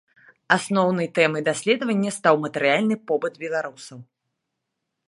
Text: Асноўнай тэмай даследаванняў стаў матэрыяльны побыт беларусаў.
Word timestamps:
Асноўнай 0.55 1.09
тэмай 1.19 1.41
даследаванняў 1.49 2.17
стаў 2.17 2.35
матэрыяльны 2.47 2.95
побыт 3.13 3.33
беларусаў. 3.45 3.99